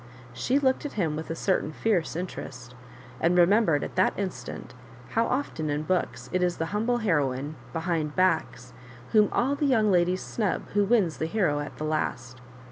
[0.33, 2.73] She looked at him with a certain fierce interest,
[3.19, 4.73] and remembered at that instant
[5.09, 8.73] how often in books it is the humble heroine, behind backs,
[9.11, 12.41] whom all the young ladies snub, who wins the hero at the last.